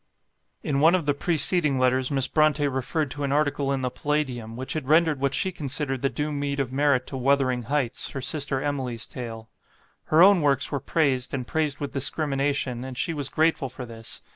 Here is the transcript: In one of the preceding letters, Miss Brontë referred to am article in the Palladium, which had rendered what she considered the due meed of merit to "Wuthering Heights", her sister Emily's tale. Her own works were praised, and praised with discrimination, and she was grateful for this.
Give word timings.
In 0.63 0.79
one 0.79 0.95
of 0.95 1.05
the 1.05 1.13
preceding 1.13 1.77
letters, 1.77 2.09
Miss 2.09 2.27
Brontë 2.27 2.73
referred 2.73 3.11
to 3.11 3.23
am 3.23 3.31
article 3.31 3.71
in 3.71 3.81
the 3.81 3.91
Palladium, 3.91 4.55
which 4.55 4.73
had 4.73 4.87
rendered 4.87 5.19
what 5.19 5.35
she 5.35 5.51
considered 5.51 6.01
the 6.01 6.09
due 6.09 6.31
meed 6.31 6.59
of 6.59 6.71
merit 6.73 7.05
to 7.05 7.15
"Wuthering 7.17 7.65
Heights", 7.67 8.09
her 8.09 8.19
sister 8.21 8.59
Emily's 8.59 9.05
tale. 9.05 9.47
Her 10.05 10.23
own 10.23 10.41
works 10.41 10.71
were 10.71 10.79
praised, 10.79 11.35
and 11.35 11.45
praised 11.45 11.77
with 11.79 11.93
discrimination, 11.93 12.83
and 12.83 12.97
she 12.97 13.13
was 13.13 13.29
grateful 13.29 13.69
for 13.69 13.85
this. 13.85 14.21